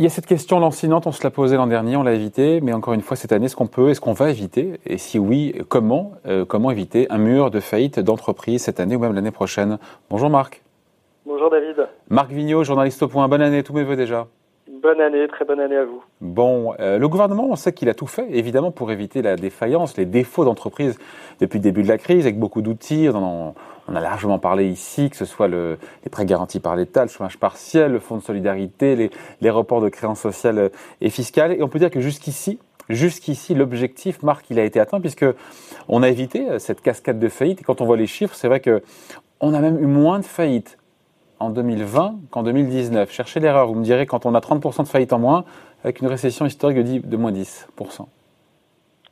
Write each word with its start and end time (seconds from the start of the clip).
Il 0.00 0.04
y 0.04 0.06
a 0.06 0.08
cette 0.08 0.24
question 0.24 0.58
lancinante, 0.60 1.06
on 1.06 1.12
se 1.12 1.22
l'a 1.22 1.30
posée 1.30 1.56
l'an 1.56 1.66
dernier, 1.66 1.94
on 1.94 2.02
l'a 2.02 2.14
évité, 2.14 2.62
mais 2.62 2.72
encore 2.72 2.94
une 2.94 3.02
fois 3.02 3.18
cette 3.18 3.32
année, 3.32 3.44
est-ce 3.44 3.56
qu'on 3.56 3.66
peut, 3.66 3.90
est-ce 3.90 4.00
qu'on 4.00 4.14
va 4.14 4.30
éviter? 4.30 4.80
Et 4.86 4.96
si 4.96 5.18
oui, 5.18 5.54
comment 5.68 6.12
euh, 6.26 6.46
Comment 6.46 6.70
éviter 6.70 7.06
un 7.10 7.18
mur 7.18 7.50
de 7.50 7.60
faillite 7.60 8.00
d'entreprise 8.00 8.62
cette 8.62 8.80
année 8.80 8.96
ou 8.96 8.98
même 8.98 9.14
l'année 9.14 9.30
prochaine? 9.30 9.78
Bonjour 10.08 10.30
Marc. 10.30 10.62
Bonjour 11.26 11.50
David. 11.50 11.86
Marc 12.08 12.30
Vigneault, 12.30 12.64
journaliste 12.64 13.02
au 13.02 13.08
point. 13.08 13.28
Bonne 13.28 13.42
année, 13.42 13.62
tous 13.62 13.74
mes 13.74 13.84
voeux 13.84 13.96
déjà. 13.96 14.26
Bonne 14.70 15.00
année, 15.00 15.26
très 15.26 15.44
bonne 15.44 15.58
année 15.58 15.76
à 15.76 15.84
vous. 15.84 16.00
Bon, 16.20 16.74
euh, 16.78 16.96
le 16.96 17.08
gouvernement, 17.08 17.48
on 17.50 17.56
sait 17.56 17.72
qu'il 17.72 17.88
a 17.88 17.94
tout 17.94 18.06
fait, 18.06 18.26
évidemment, 18.30 18.70
pour 18.70 18.92
éviter 18.92 19.20
la 19.20 19.34
défaillance, 19.34 19.96
les 19.96 20.04
défauts 20.04 20.44
d'entreprise 20.44 20.96
depuis 21.40 21.58
le 21.58 21.64
début 21.64 21.82
de 21.82 21.88
la 21.88 21.98
crise, 21.98 22.24
avec 22.24 22.38
beaucoup 22.38 22.62
d'outils. 22.62 23.08
On, 23.12 23.54
on, 23.88 23.96
a 23.96 24.00
largement 24.00 24.38
parlé 24.38 24.68
ici, 24.68 25.10
que 25.10 25.16
ce 25.16 25.24
soit 25.24 25.48
le, 25.48 25.76
les 26.04 26.10
prêts 26.10 26.24
garantis 26.24 26.60
par 26.60 26.76
l'État, 26.76 27.02
le 27.02 27.08
chômage 27.08 27.36
partiel, 27.36 27.90
le 27.90 27.98
fonds 27.98 28.16
de 28.16 28.22
solidarité, 28.22 29.10
les, 29.40 29.50
reports 29.50 29.80
de 29.80 29.88
créances 29.88 30.20
sociales 30.20 30.70
et 31.00 31.10
fiscales. 31.10 31.52
Et 31.52 31.64
on 31.64 31.68
peut 31.68 31.80
dire 31.80 31.90
que 31.90 32.00
jusqu'ici, 32.00 32.60
jusqu'ici, 32.88 33.56
l'objectif, 33.56 34.22
Marc, 34.22 34.46
il 34.50 34.60
a 34.60 34.64
été 34.64 34.78
atteint, 34.78 35.00
puisque 35.00 35.26
on 35.88 36.04
a 36.04 36.08
évité 36.08 36.60
cette 36.60 36.80
cascade 36.80 37.18
de 37.18 37.28
faillites. 37.28 37.62
Et 37.62 37.64
quand 37.64 37.80
on 37.80 37.86
voit 37.86 37.96
les 37.96 38.06
chiffres, 38.06 38.36
c'est 38.36 38.46
vrai 38.46 38.60
que 38.60 38.82
on 39.40 39.52
a 39.52 39.60
même 39.60 39.82
eu 39.82 39.86
moins 39.86 40.20
de 40.20 40.24
faillites 40.24 40.78
en 41.40 41.50
2020 41.50 42.14
qu'en 42.30 42.42
2019. 42.42 43.10
Cherchez 43.10 43.40
l'erreur, 43.40 43.66
vous 43.66 43.74
me 43.74 43.82
direz 43.82 44.06
quand 44.06 44.26
on 44.26 44.34
a 44.34 44.40
30% 44.40 44.84
de 44.84 44.88
faillite 44.88 45.12
en 45.12 45.18
moins, 45.18 45.44
avec 45.82 46.00
une 46.00 46.06
récession 46.06 46.46
historique 46.46 46.78
de, 46.84 47.16
moins 47.16 47.32
10%. 47.32 48.06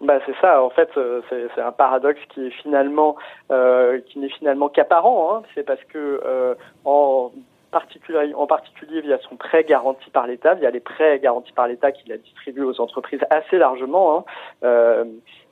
Bah 0.00 0.18
c'est 0.26 0.36
ça. 0.40 0.62
En 0.62 0.70
fait, 0.70 0.90
euh, 0.96 1.22
c'est 1.30 1.60
un 1.60 1.72
paradoxe 1.72 2.20
qui 2.28 2.46
est 2.46 2.50
finalement 2.50 3.16
euh, 3.50 3.98
qui 4.06 4.20
n'est 4.20 4.28
finalement 4.28 4.68
qu'apparent. 4.68 5.34
Hein. 5.34 5.42
C'est 5.54 5.64
parce 5.64 5.82
que 5.84 6.20
euh, 6.24 6.54
en 6.84 7.32
particulier, 7.72 8.32
en 8.34 8.46
particulier 8.46 9.00
via 9.00 9.18
son 9.28 9.34
prêt 9.34 9.64
garanti 9.64 10.08
par 10.10 10.28
l'État, 10.28 10.54
via 10.54 10.70
les 10.70 10.78
prêts 10.78 11.18
garantis 11.18 11.52
par 11.52 11.66
l'État 11.66 11.90
qu'il 11.90 12.12
a 12.12 12.16
distribués 12.16 12.62
aux 12.62 12.80
entreprises 12.80 13.22
assez 13.30 13.58
largement. 13.58 14.24
Hein, 14.62 15.04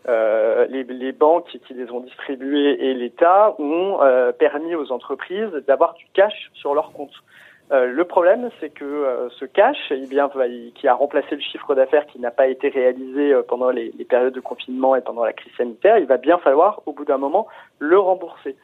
euh, 0.09 0.67
les, 0.69 0.85
les, 0.85 1.13
banques 1.13 1.49
qui 1.67 1.75
les 1.75 1.91
ont 1.91 2.01
distribuées 2.01 2.91
et 2.91 2.95
l'État 2.95 3.55
ont 3.59 4.03
euh, 4.03 4.33
permis 4.33 4.75
aux 4.75 4.93
entreprises 4.93 5.51
d'avoir 5.67 5.95
du 5.95 6.07
cash 6.15 6.51
sur 6.55 6.75
leur 6.75 6.93
compte. 6.93 7.13
Euh, 7.73 7.87
le 7.87 8.05
problème, 8.05 8.49
c'est 8.61 8.71
que 8.71 8.85
euh, 8.85 9.29
ce 9.41 9.45
cash, 9.45 9.77
eh 9.91 10.07
bien, 10.07 10.31
qui 10.77 10.87
a 10.87 10.95
remplacé 10.95 11.35
le 11.35 11.41
chiffre 11.41 11.75
d'affaires 11.75 12.07
qui 12.07 12.21
n'a 12.21 12.31
pas 12.31 12.47
été 12.47 12.69
réalisé 12.69 13.33
euh, 13.33 13.43
pendant 13.43 13.71
les, 13.71 13.93
les, 13.99 14.05
périodes 14.05 14.35
de 14.35 14.41
confinement 14.41 14.95
et 14.95 15.01
pendant 15.01 15.25
la 15.25 15.33
crise 15.33 15.53
sanitaire, 15.57 15.99
il 15.99 16.07
va 16.07 16.17
bien 16.17 16.39
falloir, 16.39 16.81
au 16.87 16.93
bout 16.93 17.05
d'un 17.05 17.19
moment, 17.19 17.49
le 17.81 17.99
rembourser. 17.99 18.55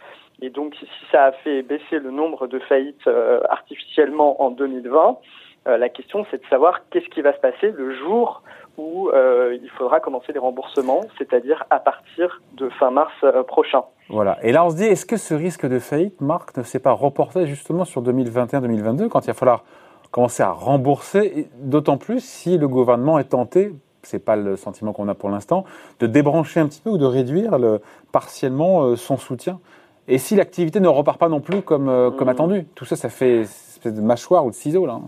Et 0.40 0.50
donc, 0.50 0.76
si 0.76 0.86
ça 1.10 1.24
a 1.24 1.32
fait 1.32 1.62
baisser 1.62 1.98
le 1.98 2.12
nombre 2.12 2.46
de 2.46 2.60
faillites 2.60 3.08
artificiellement 3.48 4.42
en 4.42 4.50
2020, 4.50 5.18
la 5.66 5.88
question, 5.88 6.26
c'est 6.30 6.42
de 6.42 6.46
savoir 6.48 6.80
qu'est-ce 6.90 7.08
qui 7.10 7.22
va 7.22 7.32
se 7.32 7.38
passer 7.38 7.70
le 7.70 7.94
jour 7.94 8.42
où 8.78 9.10
euh, 9.10 9.56
il 9.62 9.68
faudra 9.70 10.00
commencer 10.00 10.32
les 10.32 10.38
remboursements, 10.38 11.02
c'est-à-dire 11.18 11.64
à 11.70 11.78
partir 11.78 12.40
de 12.54 12.68
fin 12.70 12.90
mars 12.90 13.12
euh, 13.22 13.42
prochain. 13.42 13.82
Voilà. 14.08 14.38
Et 14.42 14.52
là, 14.52 14.64
on 14.64 14.70
se 14.70 14.76
dit, 14.76 14.84
est-ce 14.84 15.06
que 15.06 15.16
ce 15.16 15.34
risque 15.34 15.66
de 15.66 15.78
faillite, 15.78 16.20
Marc, 16.20 16.56
ne 16.56 16.62
s'est 16.62 16.78
pas 16.78 16.92
reporté 16.92 17.46
justement 17.46 17.84
sur 17.84 18.02
2021-2022, 18.02 19.08
quand 19.08 19.20
il 19.20 19.26
va 19.28 19.34
falloir 19.34 19.64
commencer 20.10 20.42
à 20.42 20.50
rembourser, 20.50 21.48
d'autant 21.56 21.96
plus 21.96 22.22
si 22.24 22.58
le 22.58 22.68
gouvernement 22.68 23.18
est 23.18 23.30
tenté, 23.30 23.72
c'est 24.02 24.18
pas 24.18 24.36
le 24.36 24.56
sentiment 24.56 24.92
qu'on 24.92 25.08
a 25.08 25.14
pour 25.14 25.30
l'instant, 25.30 25.64
de 26.00 26.06
débrancher 26.06 26.60
un 26.60 26.66
petit 26.66 26.80
peu 26.80 26.90
ou 26.90 26.98
de 26.98 27.06
réduire 27.06 27.58
le, 27.58 27.80
partiellement 28.10 28.84
euh, 28.84 28.96
son 28.96 29.16
soutien? 29.16 29.60
Et 30.08 30.18
si 30.18 30.34
l'activité 30.34 30.80
ne 30.80 30.88
repart 30.88 31.18
pas 31.18 31.28
non 31.28 31.40
plus 31.40 31.62
comme, 31.62 31.86
comme 32.18 32.26
mmh. 32.26 32.30
attendu, 32.30 32.66
tout 32.74 32.84
ça, 32.84 32.96
ça 32.96 33.08
fait 33.08 33.36
une 33.36 33.42
espèce 33.42 33.94
de 33.94 34.00
mâchoire 34.00 34.44
ou 34.44 34.50
de 34.50 34.54
ciseaux 34.54 34.84
là. 34.84 34.98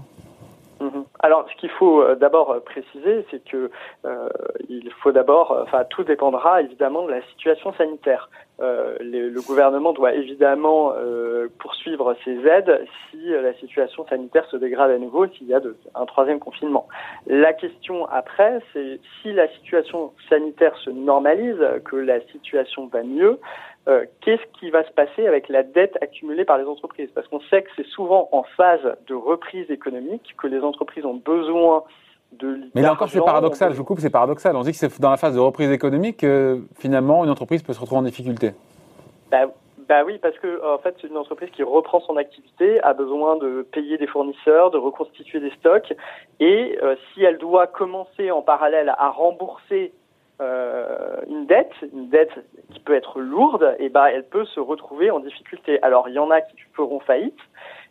Alors, 1.24 1.46
ce 1.50 1.56
qu'il 1.56 1.70
faut 1.70 2.02
euh, 2.02 2.16
d'abord 2.16 2.50
euh, 2.50 2.60
préciser, 2.60 3.24
c'est 3.30 3.42
que 3.42 3.70
euh, 4.04 4.28
il 4.68 4.92
faut 5.00 5.10
d'abord, 5.10 5.58
enfin, 5.62 5.84
tout 5.88 6.04
dépendra 6.04 6.60
évidemment 6.60 7.06
de 7.06 7.12
la 7.12 7.22
situation 7.28 7.72
sanitaire. 7.78 8.28
Euh, 8.60 8.98
le 9.00 9.40
gouvernement 9.40 9.94
doit 9.94 10.12
évidemment 10.12 10.92
euh, 10.94 11.48
poursuivre 11.58 12.14
ses 12.26 12.46
aides 12.46 12.86
si 13.10 13.30
la 13.30 13.54
situation 13.54 14.06
sanitaire 14.06 14.44
se 14.50 14.58
dégrade 14.58 14.90
à 14.90 14.98
nouveau, 14.98 15.26
s'il 15.26 15.46
y 15.46 15.54
a 15.54 15.60
de, 15.60 15.74
un 15.94 16.04
troisième 16.04 16.40
confinement. 16.40 16.88
La 17.26 17.54
question 17.54 18.06
après, 18.06 18.60
c'est 18.74 19.00
si 19.22 19.32
la 19.32 19.48
situation 19.48 20.12
sanitaire 20.28 20.76
se 20.84 20.90
normalise, 20.90 21.58
que 21.86 21.96
la 21.96 22.20
situation 22.32 22.86
va 22.86 23.02
mieux, 23.02 23.40
euh, 23.86 24.06
qu'est-ce 24.22 24.42
qui 24.58 24.70
va 24.70 24.82
se 24.84 24.92
passer 24.92 25.26
avec 25.26 25.48
la 25.48 25.62
dette 25.62 25.96
accumulée 26.00 26.44
par 26.44 26.58
les 26.58 26.64
entreprises? 26.64 27.10
Parce 27.14 27.28
qu'on 27.28 27.40
sait 27.50 27.62
que 27.62 27.70
c'est 27.76 27.86
souvent 27.86 28.28
en 28.32 28.42
phase 28.56 28.96
de 29.06 29.14
reprise 29.14 29.70
économique 29.70 30.34
que 30.38 30.46
les 30.46 30.60
entreprises 30.60 31.04
ont 31.04 31.14
besoin 31.14 31.84
de 32.32 32.60
Mais 32.74 32.82
là 32.82 32.92
encore, 32.92 33.08
c'est 33.08 33.20
paradoxal, 33.20 33.72
je 33.72 33.76
vous 33.76 33.84
coupe, 33.84 34.00
c'est 34.00 34.10
paradoxal. 34.10 34.56
On 34.56 34.62
dit 34.62 34.72
que 34.72 34.78
c'est 34.78 35.00
dans 35.00 35.10
la 35.10 35.18
phase 35.18 35.34
de 35.34 35.40
reprise 35.40 35.70
économique 35.70 36.18
que 36.18 36.62
finalement 36.78 37.24
une 37.24 37.30
entreprise 37.30 37.62
peut 37.62 37.74
se 37.74 37.80
retrouver 37.80 38.00
en 38.00 38.04
difficulté. 38.04 38.52
Bah, 39.30 39.46
bah 39.86 40.02
oui, 40.04 40.18
parce 40.18 40.38
que 40.38 40.64
en 40.64 40.78
fait, 40.78 40.96
une 41.02 41.18
entreprise 41.18 41.50
qui 41.50 41.62
reprend 41.62 42.00
son 42.00 42.16
activité 42.16 42.82
a 42.82 42.94
besoin 42.94 43.36
de 43.36 43.66
payer 43.70 43.98
des 43.98 44.06
fournisseurs, 44.06 44.70
de 44.70 44.78
reconstituer 44.78 45.40
des 45.40 45.50
stocks, 45.50 45.92
et 46.40 46.78
euh, 46.82 46.96
si 47.12 47.22
elle 47.22 47.36
doit 47.36 47.66
commencer 47.66 48.30
en 48.30 48.40
parallèle 48.40 48.94
à 48.96 49.10
rembourser 49.10 49.92
euh, 50.40 51.16
une 51.28 51.46
dette, 51.46 51.72
une 51.92 52.08
dette 52.08 52.32
qui 52.72 52.80
peut 52.80 52.94
être 52.94 53.20
lourde, 53.20 53.76
et 53.78 53.88
ben 53.88 54.06
elle 54.06 54.24
peut 54.24 54.44
se 54.46 54.60
retrouver 54.60 55.10
en 55.10 55.20
difficulté. 55.20 55.80
Alors 55.82 56.08
il 56.08 56.14
y 56.14 56.18
en 56.18 56.30
a 56.30 56.40
qui 56.40 56.56
feront 56.72 57.00
faillite, 57.00 57.38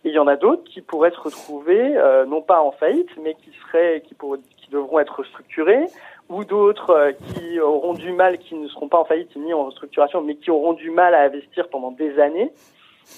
et 0.04 0.09
il 0.09 0.14
y 0.14 0.20
en 0.20 0.28
a 0.28 0.36
d'autres 0.36 0.64
qui 0.66 0.81
pourraient 0.81 1.12
se 1.12 1.20
retrouver 1.20 1.96
euh, 1.96 2.26
non 2.26 2.42
pas 2.42 2.62
en 2.62 2.72
faillite, 2.72 3.09
mais 3.22 3.36
qui 3.36 3.52
seraient, 3.62 4.02
qui, 4.02 4.14
pour, 4.14 4.38
qui 4.58 4.70
devront 4.72 5.00
être 5.00 5.24
structurés, 5.24 5.86
ou 6.30 6.44
d'autres 6.44 6.90
euh, 6.90 7.12
qui 7.12 7.59
auront 7.59 7.94
du 7.94 8.12
mal, 8.12 8.38
qui 8.38 8.56
ne 8.56 8.68
seront 8.68 8.90
pas 8.90 9.00
en 9.00 9.06
faillite 9.06 9.34
ni 9.38 9.54
en 9.54 9.66
restructuration, 9.66 10.22
mais 10.22 10.36
qui 10.36 10.52
auront 10.52 10.74
du 10.74 10.92
mal 10.92 11.14
à 11.14 11.22
investir 11.22 11.70
pendant 11.70 11.92
des 11.92 12.20
années 12.20 12.52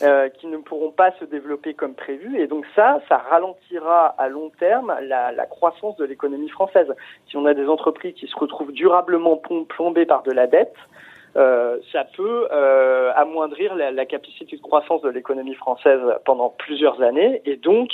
euh, 0.02 0.30
qui 0.30 0.48
ne 0.48 0.58
pourront 0.58 0.92
pas 0.92 1.12
se 1.20 1.26
développer 1.26 1.74
comme 1.74 1.94
prévu. 1.94 2.40
Et 2.40 2.48
donc 2.48 2.66
ça, 2.76 3.02
ça 3.08 3.18
ralentira 3.18 4.08
à 4.18 4.28
long 4.28 4.52
terme 4.60 4.94
la, 5.02 5.32
la 5.32 5.46
croissance 5.46 5.96
de 5.98 6.06
l'économie 6.06 6.50
française. 6.50 6.88
Si 7.30 7.38
on 7.38 7.46
a 7.46 7.54
des 7.54 7.68
entreprises 7.68 8.14
qui 8.16 8.28
se 8.28 8.36
retrouvent 8.36 8.72
durablement 8.72 9.42
plombées 9.70 10.06
par 10.06 10.24
de 10.24 10.32
la 10.32 10.48
dette, 10.48 10.76
euh, 11.38 11.78
ça 11.92 12.06
peut 12.16 12.48
euh, 12.52 13.12
amoindrir 13.16 13.76
la, 13.76 13.92
la, 13.92 14.06
capacité 14.06 14.56
de 14.56 14.62
croissance 14.62 15.02
de 15.02 15.10
l'économie 15.10 15.56
française 15.56 16.00
pendant 16.24 16.50
plusieurs 16.50 17.02
années 17.02 17.42
et 17.46 17.58
donc 17.58 17.90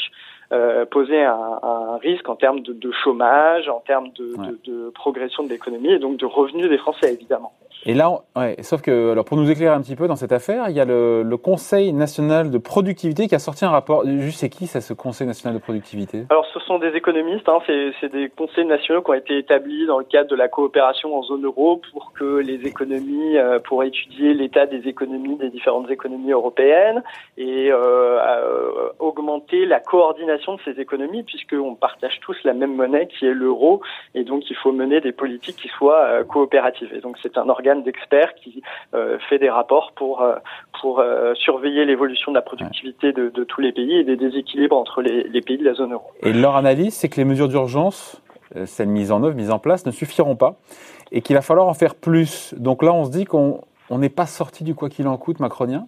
euh, 0.51 0.85
poser 0.85 1.23
un, 1.23 1.59
un, 1.63 1.97
risque 1.97 2.29
en 2.29 2.35
termes 2.35 2.59
de, 2.59 2.71
de 2.71 2.91
chômage, 2.91 3.67
en 3.67 3.79
termes 3.79 4.09
de, 4.09 4.35
de, 4.35 4.59
de 4.65 4.89
progression 4.91 5.43
de 5.43 5.49
l'économie 5.49 5.91
et 5.91 5.97
donc 5.97 6.17
de 6.17 6.25
revenus 6.27 6.69
des 6.69 6.77
Français 6.77 7.13
évidemment. 7.13 7.51
Et 7.85 7.95
là, 7.95 8.11
ouais, 8.35 8.57
sauf 8.61 8.81
que, 8.81 9.11
alors 9.11 9.25
pour 9.25 9.37
nous 9.37 9.49
éclairer 9.49 9.73
un 9.73 9.81
petit 9.81 9.95
peu 9.95 10.07
dans 10.07 10.15
cette 10.15 10.31
affaire, 10.31 10.65
il 10.69 10.75
y 10.75 10.79
a 10.79 10.85
le, 10.85 11.37
Conseil 11.41 11.91
national 11.91 12.51
de 12.51 12.57
productivité 12.59 13.27
qui 13.27 13.33
a 13.33 13.39
sorti 13.39 13.65
un 13.65 13.71
rapport. 13.71 14.05
Juste, 14.05 14.39
c'est 14.41 14.49
qui 14.49 14.67
ça, 14.67 14.79
ce 14.79 14.93
Conseil 14.93 15.25
national 15.25 15.57
de 15.57 15.63
productivité? 15.63 16.25
Alors, 16.29 16.45
ce 16.53 16.59
sont 16.59 16.77
des 16.77 16.95
économistes. 16.95 17.49
Hein, 17.49 17.59
c'est 17.65 18.11
des 18.11 18.29
conseils 18.29 18.65
nationaux 18.65 19.01
qui 19.01 19.09
ont 19.09 19.15
été 19.15 19.37
établis 19.37 19.87
dans 19.87 19.97
le 19.97 20.03
cadre 20.03 20.29
de 20.29 20.35
la 20.35 20.47
coopération 20.47 21.17
en 21.17 21.23
zone 21.23 21.45
euro 21.45 21.81
pour 21.91 22.13
que 22.13 22.37
les 22.37 22.67
économies, 22.67 23.37
euh, 23.37 23.59
pour 23.59 23.83
étudier 23.83 24.33
l'état 24.33 24.65
des 24.65 24.87
économies 24.87 25.37
des 25.37 25.49
différentes 25.49 25.89
économies 25.89 26.31
européennes 26.31 27.01
et 27.37 27.71
euh, 27.71 28.19
euh, 28.19 28.89
augmenter 28.99 29.65
la 29.65 29.79
coordination 29.79 30.55
de 30.55 30.59
ces 30.65 30.79
économies, 30.79 31.23
puisqu'on 31.23 31.75
partage 31.75 32.19
tous 32.21 32.37
la 32.43 32.53
même 32.53 32.75
monnaie 32.75 33.07
qui 33.07 33.25
est 33.25 33.33
l'euro, 33.33 33.81
et 34.13 34.23
donc 34.23 34.49
il 34.49 34.55
faut 34.55 34.71
mener 34.71 35.01
des 35.01 35.11
politiques 35.11 35.57
qui 35.57 35.69
soient 35.69 36.23
coopératives. 36.25 36.93
Et 36.93 36.99
donc, 36.99 37.17
c'est 37.21 37.37
un 37.37 37.49
organe 37.49 37.70
d'experts 37.75 38.35
qui 38.35 38.61
euh, 38.93 39.17
fait 39.29 39.39
des 39.39 39.49
rapports 39.49 39.93
pour, 39.95 40.21
euh, 40.21 40.35
pour 40.81 40.99
euh, 40.99 41.33
surveiller 41.35 41.85
l'évolution 41.85 42.31
de 42.31 42.35
la 42.35 42.41
productivité 42.41 43.13
de, 43.13 43.29
tous 43.43 43.61
les 43.61 43.71
pays 43.71 43.97
et 43.97 44.03
des 44.03 44.17
déséquilibres 44.17 44.77
entre 44.77 45.01
les, 45.01 45.23
les, 45.23 45.41
pays 45.41 45.57
de 45.57 45.65
la 45.65 45.73
zone 45.73 45.93
euro. 45.93 46.05
Et 46.21 46.33
leur 46.33 46.55
analyse, 46.55 46.93
c'est 46.93 47.09
que 47.09 47.17
les 47.17 47.25
mesures 47.25 47.47
d'urgence, 47.47 48.21
celles 48.65 48.89
mises 48.89 49.11
en 49.11 49.23
œuvre, 49.23 49.35
mises 49.35 49.51
en 49.51 49.59
place, 49.59 49.85
ne 49.85 49.91
suffiront 49.91 50.35
pas 50.35 50.55
et 51.11 51.21
qu'il 51.21 51.35
va 51.35 51.41
falloir 51.41 51.67
en 51.67 51.73
faire 51.73 51.95
plus. 51.95 52.53
Donc 52.57 52.83
là, 52.83 52.93
on 52.93 53.05
se 53.05 53.11
dit 53.11 53.25
qu'on 53.25 53.61
n'est 53.89 54.09
pas 54.09 54.25
sorti 54.25 54.63
du 54.63 54.75
quoi 54.75 54.89
qu'il 54.89 55.07
en 55.07 55.17
coûte 55.17 55.39
macronien? 55.39 55.87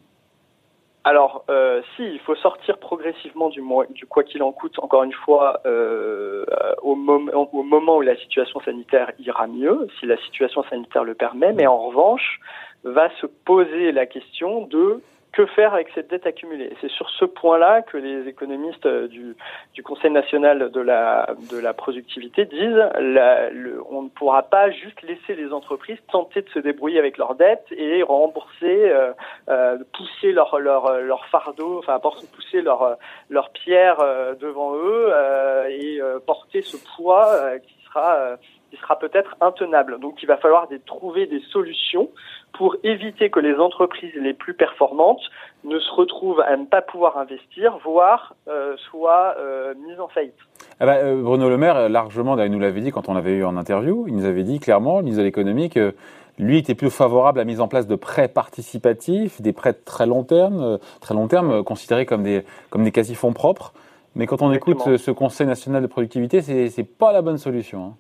Alors, 1.05 1.43
euh, 1.49 1.81
si, 1.95 2.03
il 2.03 2.19
faut 2.19 2.35
sortir 2.35 2.77
progressivement 2.77 3.49
du, 3.49 3.61
du 3.89 4.05
quoi 4.05 4.23
qu'il 4.23 4.41
en 4.41 4.53
coûte, 4.53 4.79
encore 4.79 5.03
une 5.03 5.11
fois, 5.11 5.59
euh, 5.65 6.45
au, 6.81 6.95
mom 6.95 7.29
au, 7.33 7.63
moment 7.63 7.97
où 7.97 8.01
la 8.01 8.15
situation 8.15 8.61
sanitaire 8.61 9.11
ira 9.19 9.47
mieux, 9.47 9.87
si 9.99 10.05
la 10.05 10.15
situation 10.17 10.63
sanitaire 10.69 11.03
le 11.03 11.13
permet, 11.13 11.51
mais 11.51 11.67
en 11.67 11.77
revanche, 11.77 12.39
va 12.85 13.09
se 13.19 13.25
poser 13.25 13.91
la 13.91 14.05
question 14.05 14.65
de 14.67 15.01
que 15.33 15.47
faire 15.47 15.73
avec 15.73 15.89
cette 15.95 16.09
dette 16.09 16.27
accumulée. 16.27 16.71
C'est 16.79 16.91
sur 16.91 17.09
ce 17.09 17.25
point-là 17.25 17.81
que 17.81 17.97
les 17.97 18.27
économistes 18.27 18.85
euh, 18.85 19.07
du, 19.07 19.35
du, 19.73 19.83
Conseil 19.83 20.11
national 20.11 20.71
de 20.71 20.79
la, 20.79 21.35
de 21.51 21.57
la 21.57 21.73
productivité 21.73 22.45
disent 22.45 22.83
la, 22.99 23.49
le, 23.49 23.81
on 23.89 24.03
ne 24.03 24.09
pourra 24.09 24.43
pas 24.43 24.69
juste 24.69 25.01
laisser 25.01 25.35
les 25.35 25.51
entreprises 25.51 25.97
tenter 26.11 26.43
de 26.43 26.49
se 26.49 26.59
débrouiller 26.59 26.99
avec 26.99 27.17
leurs 27.17 27.35
dettes 27.35 27.65
et 27.71 28.03
rembourser, 28.03 28.91
euh, 28.91 29.11
euh, 29.49 29.77
pousser 29.93 30.31
leur, 30.31 30.59
leur, 30.59 30.99
leur 30.99 31.25
fardeau, 31.25 31.79
enfin 31.79 31.99
pousser 31.99 32.61
leur, 32.61 32.97
leur 33.29 33.49
pierre 33.49 33.99
euh, 33.99 34.35
devant 34.35 34.75
eux 34.75 35.07
euh, 35.09 35.67
et 35.67 35.99
porter 36.25 36.61
ce 36.61 36.77
poids 36.95 37.57
qui 37.59 37.75
sera 37.85 38.37
qui 38.73 38.81
sera 38.81 38.97
peut-être 38.97 39.35
intenable. 39.39 39.99
Donc 39.99 40.23
il 40.23 40.25
va 40.25 40.37
falloir 40.37 40.67
des, 40.67 40.79
trouver 40.79 41.27
des 41.27 41.41
solutions 41.51 42.09
pour 42.53 42.75
éviter 42.83 43.29
que 43.29 43.39
les 43.39 43.55
entreprises 43.55 44.13
les 44.15 44.33
plus 44.33 44.53
performantes 44.53 45.21
ne 45.63 45.77
se 45.79 45.91
retrouvent 45.91 46.41
à 46.41 46.57
ne 46.57 46.65
pas 46.65 46.81
pouvoir 46.81 47.17
investir, 47.17 47.77
voire 47.83 48.35
euh, 48.47 48.75
soient 48.89 49.35
euh, 49.37 49.73
mises 49.87 49.99
en 49.99 50.07
faillite. 50.07 50.37
Ah 50.79 50.85
bah, 50.87 50.95
euh, 50.95 51.21
Bruno 51.21 51.49
Le 51.49 51.57
Maire, 51.57 51.87
largement, 51.87 52.37
il 52.37 52.51
nous 52.51 52.59
l'avait 52.59 52.81
dit 52.81 52.91
quand 52.91 53.09
on 53.09 53.13
l'avait 53.13 53.33
eu 53.33 53.45
en 53.45 53.57
interview, 53.57 54.05
il 54.07 54.15
nous 54.15 54.25
avait 54.25 54.43
dit 54.43 54.59
clairement, 54.59 54.97
le 54.97 55.03
ministre 55.03 55.21
de 55.21 55.25
l'économie, 55.25 55.69
que 55.69 55.93
lui 56.39 56.57
était 56.57 56.75
plus 56.75 56.89
favorable 56.89 57.39
à 57.39 57.43
la 57.43 57.45
mise 57.45 57.61
en 57.61 57.67
place 57.67 57.85
de 57.85 57.95
prêts 57.95 58.27
participatifs, 58.27 59.39
des 59.39 59.53
prêts 59.53 59.73
de 59.73 59.81
très 59.85 60.07
long 60.07 60.23
terme, 60.23 60.61
euh, 60.61 60.77
très 60.99 61.13
long 61.13 61.27
terme 61.27 61.63
considérés 61.63 62.07
comme 62.07 62.23
des, 62.23 62.43
comme 62.71 62.83
des 62.83 62.91
quasi-fonds 62.91 63.33
propres. 63.33 63.73
Mais 64.15 64.25
quand 64.25 64.41
on 64.41 64.51
écoute 64.51 64.79
ce, 64.81 64.97
ce, 64.97 65.11
Conseil 65.11 65.47
national 65.47 65.81
de 65.81 65.87
productivité, 65.87 66.41
c'est 66.41 66.83
pas 66.83 67.11
la 67.13 67.23
bonne 67.23 67.39
solution. 67.39 67.85
Hein. 67.85 67.93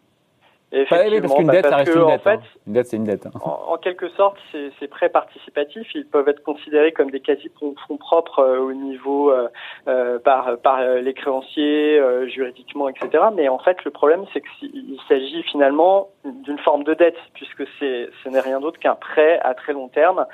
Effectivement, 0.73 1.21
parce 1.21 1.35
qu'une 1.35 1.47
dette, 1.47 1.65
ça 1.67 1.75
reste 1.77 1.95
une 1.95 2.07
dette. 2.07 2.27
Hein. 2.27 2.39
Une 2.65 2.73
dette, 2.73 2.87
c'est 2.87 2.97
une 2.97 3.03
dette. 3.03 3.25
Hein. 3.27 3.31
En, 3.43 3.77
quelque 3.77 4.09
sorte, 4.09 4.37
ces, 4.51 4.71
ces, 4.79 4.87
prêts 4.87 5.09
participatifs, 5.09 5.87
ils 5.93 6.05
peuvent 6.05 6.27
être 6.27 6.41
considérés 6.41 6.91
comme 6.91 7.11
des 7.11 7.19
quasi-fonds 7.19 7.75
propres 7.99 8.39
euh, 8.39 8.59
au 8.59 8.73
niveau 8.73 9.29
euh, 9.29 9.49
euh, 9.87 10.17
par, 10.17 10.57
par 10.57 10.83
les 10.83 11.13
créanciers, 11.13 11.99
euh, 11.99 12.27
juridiquement, 12.27 12.89
etc. 12.89 13.25
Mais 13.35 13.49
en 13.49 13.59
fait, 13.59 13.83
le 13.85 13.91
problème, 13.91 14.25
c'est 14.33 14.41
qu'il 14.41 14.99
s'agit 15.07 15.43
finalement 15.43 16.09
d'une 16.25 16.57
forme 16.59 16.83
de 16.83 16.95
dette, 16.95 17.17
puisque 17.35 17.63
c'est, 17.79 18.09
ce 18.23 18.29
n'est 18.29 18.39
rien 18.39 18.59
d'autre 18.59 18.79
qu'un 18.79 18.95
prêt 18.95 19.39
à 19.43 19.53
très 19.53 19.73
long 19.73 19.89
terme 19.89 20.25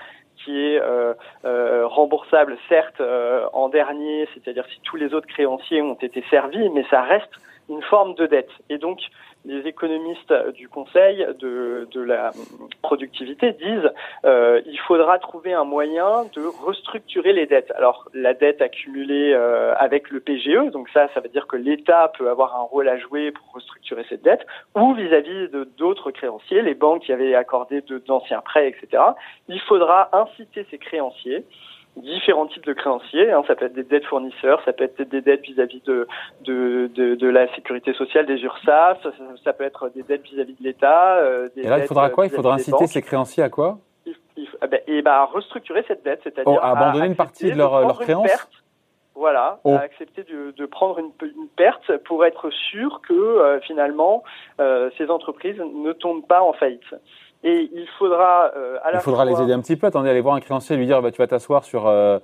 qui 0.45 0.57
est 0.57 0.79
euh, 0.81 1.13
euh, 1.43 1.85
remboursable 1.85 2.57
certes 2.69 3.01
en 3.51 3.67
dernier, 3.67 4.25
c'est-à-dire 4.33 4.65
si 4.73 4.79
tous 4.83 4.95
les 4.95 5.13
autres 5.13 5.27
créanciers 5.27 5.81
ont 5.81 5.95
été 5.95 6.23
servis, 6.29 6.69
mais 6.69 6.85
ça 6.89 7.01
reste 7.01 7.31
une 7.69 7.81
forme 7.83 8.15
de 8.15 8.25
dette. 8.25 8.49
Et 8.69 8.77
donc, 8.77 8.99
les 9.45 9.67
économistes 9.67 10.33
du 10.53 10.67
Conseil 10.67 11.25
de, 11.39 11.87
de 11.91 12.01
la 12.01 12.31
productivité 12.81 13.53
disent 13.53 13.89
euh, 14.25 14.61
il 14.65 14.77
faudra 14.79 15.17
trouver 15.19 15.53
un 15.53 15.63
moyen 15.63 16.25
de 16.35 16.41
restructurer 16.65 17.31
les 17.31 17.45
dettes. 17.45 17.71
Alors 17.75 18.09
la 18.13 18.33
dette 18.33 18.61
accumulée 18.61 19.33
euh, 19.33 19.73
avec 19.77 20.09
le 20.09 20.19
PGE, 20.19 20.71
donc 20.71 20.89
ça, 20.89 21.07
ça 21.13 21.21
veut 21.21 21.29
dire 21.29 21.47
que 21.47 21.55
l'État 21.55 22.11
peut 22.17 22.29
avoir 22.29 22.55
un 22.57 22.63
rôle 22.63 22.89
à 22.89 22.97
jouer 22.97 23.31
pour 23.31 23.53
restructurer 23.53 24.05
cette 24.09 24.23
dette, 24.23 24.45
ou 24.75 24.93
vis-à-vis 24.93 25.49
de 25.49 25.63
d'autres 25.77 26.11
créanciers, 26.11 26.61
les 26.61 26.75
banques 26.75 27.03
qui 27.03 27.13
avaient 27.13 27.35
accordé 27.35 27.81
d'anciens 28.07 28.41
prêts, 28.41 28.67
etc. 28.67 29.01
Il 29.47 29.61
faudra 29.61 30.09
inciter 30.11 30.65
ces 30.69 30.77
créanciers 30.77 31.45
différents 32.01 32.47
types 32.47 32.65
de 32.65 32.73
créanciers. 32.73 33.31
Hein. 33.31 33.43
Ça 33.47 33.55
peut 33.55 33.65
être 33.65 33.73
des 33.73 33.83
dettes 33.83 34.05
fournisseurs, 34.05 34.61
ça 34.65 34.73
peut 34.73 34.83
être 34.83 35.01
des 35.01 35.21
dettes 35.21 35.41
vis-à-vis 35.41 35.81
de, 35.85 36.07
de, 36.41 36.89
de, 36.93 37.15
de, 37.15 37.27
la 37.27 37.53
sécurité 37.55 37.93
sociale 37.93 38.25
des 38.25 38.41
URSAF, 38.41 39.03
ça, 39.03 39.11
ça 39.43 39.53
peut 39.53 39.63
être 39.63 39.89
des 39.89 40.03
dettes 40.03 40.23
vis-à-vis 40.23 40.55
de 40.59 40.63
l'État. 40.63 41.17
Euh, 41.17 41.49
et 41.55 41.67
là, 41.67 41.79
il 41.79 41.87
faudra 41.87 42.09
quoi 42.09 42.25
Il 42.25 42.31
faudra 42.31 42.55
inciter 42.55 42.87
ces 42.87 43.01
créanciers 43.01 43.43
à 43.43 43.49
quoi 43.49 43.77
eh 44.61 44.67
ben, 44.67 44.79
et 44.87 45.01
bah, 45.01 45.25
restructurer 45.25 45.83
cette 45.87 46.03
dette, 46.03 46.21
c'est-à-dire 46.23 46.53
oh, 46.53 46.59
à 46.61 46.71
abandonner 46.71 47.07
une 47.07 47.15
partie 47.15 47.51
de 47.51 47.57
leur, 47.57 47.81
leur 47.81 47.99
créance. 47.99 48.47
Voilà, 49.15 49.59
oh. 49.65 49.73
à 49.73 49.79
accepter 49.79 50.23
de, 50.23 50.51
de 50.55 50.65
prendre 50.65 50.97
une, 50.97 51.11
une, 51.21 51.49
perte 51.49 51.97
pour 52.05 52.23
être 52.23 52.49
sûr 52.71 53.01
que 53.05 53.13
euh, 53.13 53.59
finalement 53.59 54.23
euh, 54.61 54.89
ces 54.97 55.09
entreprises 55.09 55.59
ne 55.59 55.91
tombent 55.91 56.25
pas 56.25 56.41
en 56.41 56.53
faillite. 56.53 56.95
Et 57.43 57.69
il 57.73 57.87
faudra 57.97 58.51
euh, 58.55 58.77
à 58.83 58.91
la 58.91 58.99
Il 58.99 59.01
faudra 59.01 59.25
les 59.25 59.41
aider 59.41 59.53
un 59.53 59.61
petit 59.61 59.77
peu. 59.77 59.87
Attendez, 59.87 60.09
aller 60.09 60.21
voir 60.21 60.35
un 60.35 60.41
créancier, 60.41 60.75
lui 60.75 60.85
dire 60.85 61.01
bah, 61.01 61.11
tu 61.11 61.17
vas 61.17 61.27
t'asseoir 61.27 61.63
sur 61.63 61.87
euh, 61.87 62.19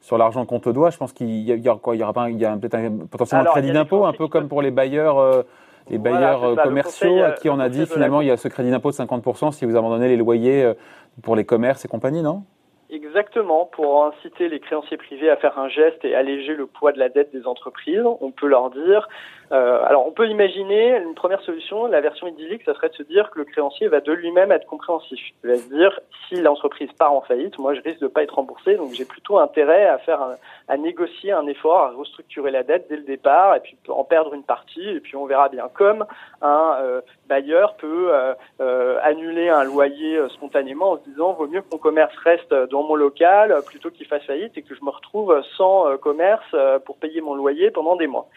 sur 0.00 0.16
l'argent 0.16 0.46
qu'on 0.46 0.60
te 0.60 0.70
doit. 0.70 0.90
Je 0.90 0.96
pense 0.96 1.12
qu'il 1.12 1.28
y, 1.28 1.68
aura 1.68 1.78
quoi? 1.78 1.96
Il 1.96 2.00
y 2.00 2.44
peut-être 2.60 3.08
potentiellement 3.10 3.50
un 3.50 3.52
crédit 3.52 3.72
d'impôt, 3.72 4.04
un 4.04 4.12
peu 4.12 4.28
comme 4.28 4.48
pour 4.48 4.62
les 4.62 4.70
bailleurs. 4.70 5.18
Euh, 5.18 5.42
les 5.88 5.98
bailleurs 5.98 6.54
commerciaux 6.62 7.20
à 7.20 7.32
qui 7.32 7.48
on 7.48 7.58
a 7.58 7.68
dit 7.68 7.84
finalement 7.84 8.20
il 8.20 8.28
y 8.28 8.30
a 8.30 8.36
ce 8.36 8.46
crédit 8.46 8.70
d'impôt 8.70 8.90
de 8.90 8.96
50% 8.96 9.50
si 9.50 9.64
vous 9.64 9.76
abandonnez 9.76 10.08
les 10.08 10.16
loyers 10.16 10.72
pour 11.20 11.34
les 11.34 11.44
commerces 11.44 11.84
et 11.84 11.88
compagnie, 11.88 12.22
non? 12.22 12.44
Exactement, 12.90 13.66
pour 13.72 14.04
inciter 14.04 14.48
les 14.48 14.60
créanciers 14.60 14.96
privés 14.96 15.30
à 15.30 15.36
faire 15.36 15.58
un 15.58 15.68
geste 15.68 16.04
et 16.04 16.14
alléger 16.14 16.54
le 16.54 16.66
poids 16.66 16.92
de 16.92 16.98
la 16.98 17.08
dette 17.08 17.32
des 17.32 17.46
entreprises, 17.46 18.02
on 18.20 18.30
peut 18.30 18.46
leur 18.46 18.70
dire 18.70 19.08
euh, 19.52 19.82
alors, 19.84 20.06
on 20.06 20.12
peut 20.12 20.28
imaginer 20.28 20.96
une 20.96 21.14
première 21.14 21.40
solution, 21.42 21.86
la 21.86 22.00
version 22.00 22.28
idyllique, 22.28 22.62
ça 22.64 22.74
serait 22.74 22.88
de 22.88 22.94
se 22.94 23.02
dire 23.02 23.30
que 23.30 23.40
le 23.40 23.44
créancier 23.44 23.88
va 23.88 24.00
de 24.00 24.12
lui-même 24.12 24.52
être 24.52 24.66
compréhensif. 24.66 25.18
Il 25.42 25.50
va 25.50 25.56
se 25.56 25.68
dire, 25.68 25.98
si 26.28 26.36
l'entreprise 26.36 26.92
part 26.92 27.12
en 27.12 27.20
faillite, 27.22 27.58
moi, 27.58 27.74
je 27.74 27.80
risque 27.80 28.00
de 28.00 28.06
pas 28.06 28.22
être 28.22 28.36
remboursé, 28.36 28.76
donc 28.76 28.92
j'ai 28.92 29.04
plutôt 29.04 29.38
intérêt 29.38 29.88
à 29.88 29.98
faire, 29.98 30.20
à 30.68 30.76
négocier 30.76 31.32
un 31.32 31.46
effort, 31.48 31.80
à 31.80 31.90
restructurer 31.90 32.52
la 32.52 32.62
dette 32.62 32.86
dès 32.88 32.96
le 32.96 33.02
départ, 33.02 33.56
et 33.56 33.60
puis 33.60 33.76
en 33.88 34.04
perdre 34.04 34.34
une 34.34 34.44
partie, 34.44 34.88
et 34.88 35.00
puis 35.00 35.16
on 35.16 35.26
verra 35.26 35.48
bien. 35.48 35.68
Comme 35.74 36.06
un 36.42 36.76
euh, 36.82 37.00
bailleur 37.28 37.74
peut 37.74 38.12
euh, 38.60 38.98
annuler 39.02 39.48
un 39.48 39.64
loyer 39.64 40.20
spontanément 40.28 40.92
en 40.92 40.98
se 40.98 41.10
disant, 41.10 41.32
vaut 41.32 41.48
mieux 41.48 41.62
que 41.62 41.70
mon 41.72 41.78
commerce 41.78 42.14
reste 42.18 42.54
dans 42.70 42.84
mon 42.84 42.94
local 42.94 43.56
plutôt 43.66 43.90
qu'il 43.90 44.06
fasse 44.06 44.22
faillite 44.22 44.56
et 44.56 44.62
que 44.62 44.76
je 44.76 44.84
me 44.84 44.90
retrouve 44.90 45.42
sans 45.56 45.96
commerce 45.98 46.54
pour 46.84 46.98
payer 46.98 47.20
mon 47.20 47.34
loyer 47.34 47.70
pendant 47.72 47.96
des 47.96 48.06
mois. 48.06 48.28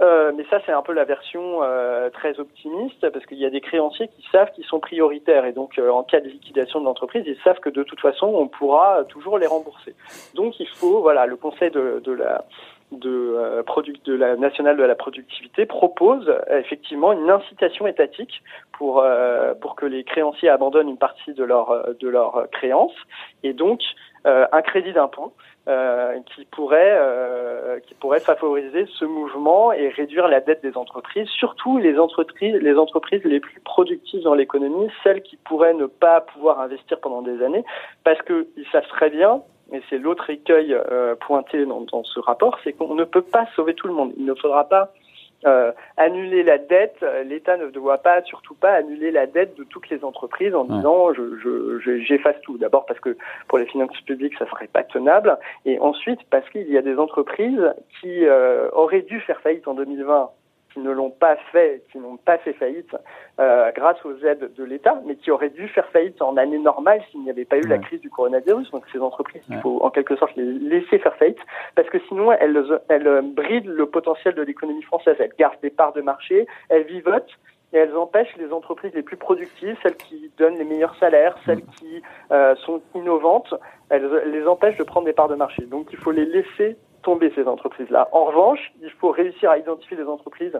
Euh, 0.00 0.32
mais 0.36 0.44
ça, 0.50 0.60
c'est 0.66 0.72
un 0.72 0.82
peu 0.82 0.92
la 0.92 1.04
version 1.04 1.62
euh, 1.62 2.10
très 2.10 2.38
optimiste 2.38 3.08
parce 3.10 3.24
qu'il 3.24 3.38
y 3.38 3.46
a 3.46 3.50
des 3.50 3.60
créanciers 3.60 4.08
qui 4.08 4.26
savent 4.30 4.52
qu'ils 4.52 4.64
sont 4.64 4.80
prioritaires 4.80 5.46
et 5.46 5.52
donc 5.52 5.78
euh, 5.78 5.90
en 5.90 6.02
cas 6.02 6.20
de 6.20 6.28
liquidation 6.28 6.80
de 6.80 6.84
l'entreprise, 6.84 7.24
ils 7.26 7.38
savent 7.42 7.60
que 7.60 7.70
de 7.70 7.82
toute 7.82 8.00
façon, 8.00 8.26
on 8.26 8.46
pourra 8.46 9.04
toujours 9.04 9.38
les 9.38 9.46
rembourser. 9.46 9.94
Donc, 10.34 10.60
il 10.60 10.68
faut, 10.68 11.00
voilà, 11.00 11.26
le 11.26 11.36
Conseil 11.36 11.70
de, 11.70 12.00
de 12.04 12.12
la 12.12 12.44
de, 12.92 13.34
euh, 13.36 13.62
la 14.06 14.36
nationale 14.36 14.76
de 14.76 14.84
la 14.84 14.94
productivité 14.94 15.66
propose 15.66 16.32
effectivement 16.50 17.12
une 17.12 17.28
incitation 17.28 17.88
étatique 17.88 18.44
pour 18.78 19.04
pour 19.60 19.74
que 19.74 19.86
les 19.86 20.04
créanciers 20.04 20.48
abandonnent 20.48 20.90
une 20.90 20.96
partie 20.96 21.34
de 21.34 21.42
leur 21.42 21.84
de 21.98 22.08
leur 22.08 22.48
créance 22.52 22.94
et 23.42 23.54
donc 23.54 23.80
un 24.24 24.62
crédit 24.62 24.92
d'impôt 24.92 25.32
euh, 25.68 26.20
qui 26.34 26.44
pourrait 26.44 26.96
euh, 26.98 27.80
qui 27.80 27.94
pourrait 27.94 28.20
favoriser 28.20 28.86
ce 28.98 29.04
mouvement 29.04 29.72
et 29.72 29.88
réduire 29.88 30.28
la 30.28 30.40
dette 30.40 30.62
des 30.62 30.76
entreprises, 30.76 31.28
surtout 31.28 31.78
les 31.78 31.98
entreprises 31.98 32.54
les 32.54 32.76
entreprises 32.76 33.24
les 33.24 33.40
plus 33.40 33.60
productives 33.60 34.22
dans 34.22 34.34
l'économie, 34.34 34.88
celles 35.02 35.22
qui 35.22 35.36
pourraient 35.36 35.74
ne 35.74 35.86
pas 35.86 36.20
pouvoir 36.20 36.60
investir 36.60 37.00
pendant 37.00 37.22
des 37.22 37.42
années, 37.42 37.64
parce 38.04 38.20
que 38.22 38.46
ils 38.56 38.66
savent 38.72 38.88
très 38.88 39.10
bien 39.10 39.42
et 39.72 39.82
c'est 39.90 39.98
l'autre 39.98 40.30
écueil 40.30 40.72
euh, 40.72 41.16
pointé 41.16 41.66
dans, 41.66 41.80
dans, 41.80 42.04
ce 42.04 42.20
rapport, 42.20 42.58
c'est 42.62 42.72
qu'on 42.72 42.94
ne 42.94 43.04
peut 43.04 43.22
pas 43.22 43.46
sauver 43.56 43.74
tout 43.74 43.88
le 43.88 43.94
monde. 43.94 44.12
Il 44.16 44.24
ne 44.24 44.34
faudra 44.34 44.68
pas 44.68 44.92
euh, 45.44 45.72
annuler 45.96 46.42
la 46.42 46.58
dette. 46.58 47.04
L'État 47.24 47.56
ne 47.56 47.66
doit 47.68 47.98
pas, 47.98 48.22
surtout 48.22 48.54
pas, 48.54 48.72
annuler 48.72 49.10
la 49.10 49.26
dette 49.26 49.56
de 49.56 49.64
toutes 49.64 49.88
les 49.90 50.04
entreprises 50.04 50.54
en 50.54 50.64
disant 50.64 51.12
je, 51.12 51.78
j'efface 52.06 52.40
tout. 52.42 52.58
D'abord 52.58 52.86
parce 52.86 53.00
que 53.00 53.16
pour 53.48 53.58
les 53.58 53.66
finances 53.66 54.00
publiques, 54.06 54.34
ça 54.38 54.46
serait 54.48 54.66
pas 54.66 54.82
tenable, 54.82 55.36
et 55.64 55.78
ensuite 55.80 56.20
parce 56.30 56.48
qu'il 56.50 56.70
y 56.70 56.78
a 56.78 56.82
des 56.82 56.98
entreprises 56.98 57.72
qui 58.00 58.24
euh, 58.24 58.68
auraient 58.72 59.02
dû 59.02 59.20
faire 59.20 59.40
faillite 59.40 59.68
en 59.68 59.74
2020 59.74 60.30
qui 60.76 60.82
ne 60.82 60.90
l'ont 60.90 61.10
pas 61.10 61.36
fait, 61.52 61.82
qui 61.90 61.96
n'ont 61.96 62.18
pas 62.18 62.36
fait 62.36 62.52
faillite 62.52 62.94
euh, 63.40 63.72
grâce 63.74 63.96
aux 64.04 64.14
aides 64.26 64.52
de 64.54 64.62
l'État, 64.62 65.00
mais 65.06 65.16
qui 65.16 65.30
auraient 65.30 65.48
dû 65.48 65.68
faire 65.68 65.86
faillite 65.86 66.20
en 66.20 66.36
année 66.36 66.58
normale 66.58 67.00
s'il 67.10 67.22
n'y 67.22 67.30
avait 67.30 67.46
pas 67.46 67.56
eu 67.56 67.62
la 67.62 67.78
crise 67.78 68.02
du 68.02 68.10
coronavirus. 68.10 68.70
Donc 68.72 68.84
ces 68.92 68.98
entreprises, 68.98 69.42
il 69.48 69.58
faut 69.62 69.82
en 69.82 69.88
quelque 69.88 70.16
sorte 70.16 70.36
les 70.36 70.44
laisser 70.44 70.98
faire 70.98 71.16
faillite, 71.16 71.40
parce 71.76 71.88
que 71.88 71.98
sinon 72.08 72.30
elles, 72.30 72.62
elles 72.90 73.22
brident 73.22 73.70
le 73.70 73.86
potentiel 73.86 74.34
de 74.34 74.42
l'économie 74.42 74.82
française. 74.82 75.16
Elles 75.18 75.32
gardent 75.38 75.60
des 75.62 75.70
parts 75.70 75.94
de 75.94 76.02
marché, 76.02 76.46
elles 76.68 76.84
vivotent, 76.84 77.38
et 77.72 77.78
elles 77.78 77.96
empêchent 77.96 78.36
les 78.36 78.52
entreprises 78.52 78.92
les 78.94 79.02
plus 79.02 79.16
productives, 79.16 79.76
celles 79.82 79.96
qui 79.96 80.30
donnent 80.36 80.58
les 80.58 80.64
meilleurs 80.64 80.94
salaires, 80.96 81.36
celles 81.46 81.64
qui 81.78 82.02
euh, 82.32 82.54
sont 82.56 82.82
innovantes, 82.94 83.54
elles 83.88 84.06
les 84.26 84.46
empêchent 84.46 84.76
de 84.76 84.84
prendre 84.84 85.06
des 85.06 85.14
parts 85.14 85.28
de 85.28 85.36
marché. 85.36 85.62
Donc 85.64 85.88
il 85.90 85.98
faut 85.98 86.12
les 86.12 86.26
laisser 86.26 86.76
ces 87.34 87.46
entreprises-là. 87.46 88.08
En 88.12 88.24
revanche, 88.24 88.72
il 88.82 88.90
faut 88.90 89.10
réussir 89.10 89.50
à 89.50 89.58
identifier 89.58 89.96
des 89.96 90.04
entreprises 90.04 90.58